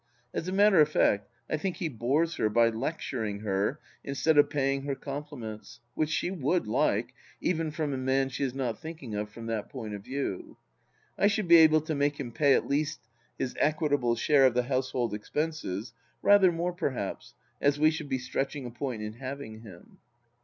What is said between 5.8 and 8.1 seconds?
which she would like, even from a